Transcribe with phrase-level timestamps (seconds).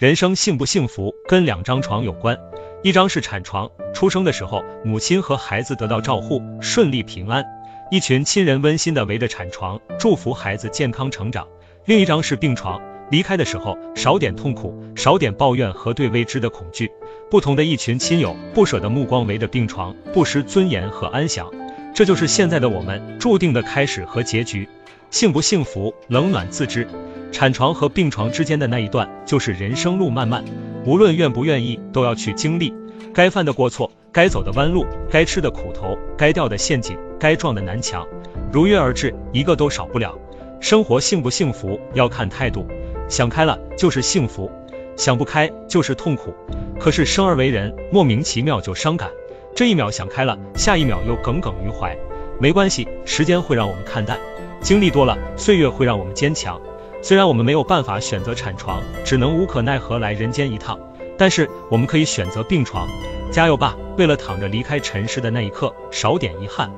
[0.00, 2.38] 人生幸不幸福跟两张床有关，
[2.82, 7.44] 一张是产床，出生的时候母亲和孩子得到照护，顺利平安，
[7.90, 11.44] 一群亲人温馨的围着产床，祝福孩子健康成长；
[11.84, 16.90] 另一张是病床，离开的时候少点痛苦，少点抱怨和对未知的恐惧，
[17.30, 21.50] 不同的一群亲友不舍的目光围着病床，不失尊严和安详。
[21.94, 24.66] 这就是现在的我们注定的开始和结局，
[25.10, 26.88] 幸不幸福，冷暖自知。
[27.32, 30.44] 产床和病床之间的那一段，就是人生路漫漫，
[30.84, 32.74] 无论愿不愿意，都要去经历。
[33.14, 38.06] 该犯的过错，该走的弯路，该吃的苦头，该掉的陷阱，该撞的南墙，
[38.52, 40.18] 如约而至，一个都少不了。
[40.60, 42.66] 生活幸不幸福，要看态度。
[43.08, 44.50] 想开了就是幸福，
[44.96, 46.34] 想不开就是痛苦。
[46.78, 49.10] 可是生而为人，莫名其妙就伤感，
[49.54, 51.96] 这一秒想开了，下一秒又耿耿于怀。
[52.38, 54.18] 没关系，时间会让我们看淡，
[54.60, 56.60] 经历多了，岁月会让我们坚强。
[57.02, 60.78] 虽然我们没有办法选择产床，只能无可奈何来人间一趟，
[61.16, 62.88] 但是我们可以选择病床。
[63.32, 66.70] 加油吧，为了躺着离开尘世的那一刻，少点遗憾。